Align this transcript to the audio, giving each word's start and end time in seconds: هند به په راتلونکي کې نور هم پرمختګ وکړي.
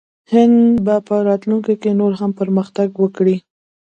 هند 0.31 0.57
به 0.85 0.95
په 1.07 1.15
راتلونکي 1.27 1.73
کې 1.81 1.91
نور 1.99 2.11
هم 2.19 2.31
پرمختګ 2.39 2.89
وکړي. 3.03 3.37